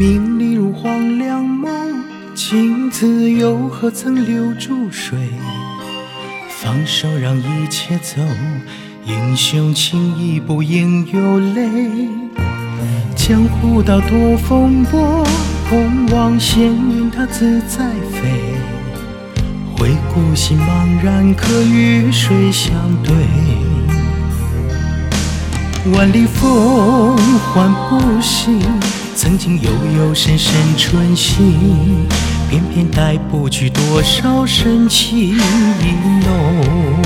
[0.00, 1.70] 名利如黄粱梦，
[2.34, 5.28] 情字又何曾留住水？
[6.48, 8.22] 放手让一切走，
[9.04, 12.08] 英雄情义不应有泪。
[13.14, 15.22] 江湖道多风波，
[15.68, 18.54] 空望闲云它自在飞。
[19.76, 22.72] 回顾心茫然，可与谁相
[23.04, 23.14] 对？
[25.92, 27.18] 万里风
[27.52, 28.62] 唤不醒，
[29.22, 32.08] 曾经幽幽深深春心，
[32.48, 35.36] 偏偏带不去多少深情意
[36.24, 37.02] 浓。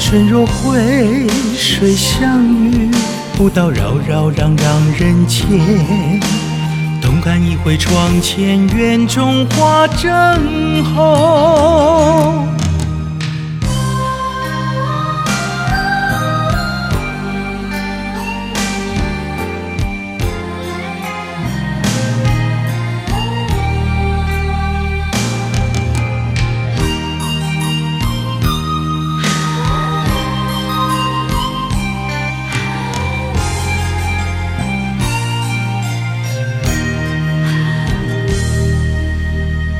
[0.00, 2.90] 春若回，水相遇，
[3.36, 5.46] 不到扰扰攘攘人间。
[7.02, 12.55] 动感一回窗前院中花正红。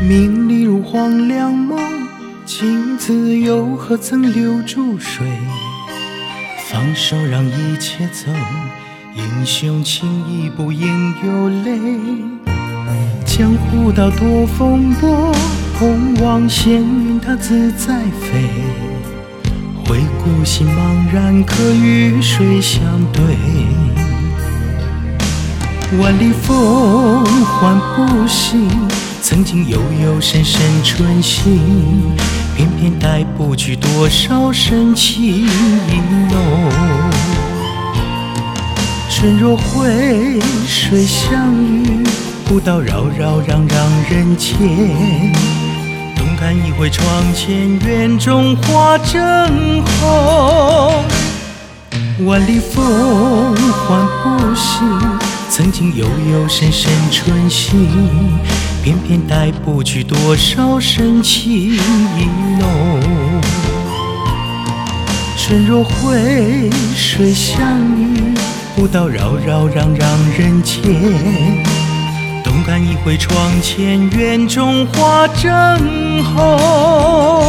[0.09, 1.77] 名利如黄粱梦，
[2.45, 5.27] 镜子又何曾留住谁？
[6.71, 8.31] 放手让一切走，
[9.17, 11.81] 英雄情义不应有泪。
[13.25, 15.35] 江湖道多风波，
[15.77, 18.49] 空望闲云它自在飞。
[19.85, 22.81] 回顾心茫然，可与谁相
[23.13, 23.37] 对？
[26.01, 28.71] 万里风唤不醒，
[29.23, 31.61] 曾经幽幽深深春心，
[32.57, 35.47] 偏偏带不去多少深情
[36.31, 36.71] 浓。
[39.11, 42.05] 春若回，水相遇，
[42.45, 43.77] 不到扰扰攘攘
[44.09, 44.57] 人间。
[46.15, 47.05] 东看一回窗
[47.35, 51.03] 前院中花正红。
[52.27, 54.87] 万里风唤不醒，
[55.51, 57.89] 曾经幽幽深深春心，
[58.87, 61.81] 偏偏带不去多少深情意
[62.57, 63.43] 浓。
[65.37, 68.33] 春若回，水相遇，
[68.77, 70.07] 不到扰扰攘攘
[70.39, 70.85] 人间。
[72.45, 77.46] 动感一回窗前院中花正红。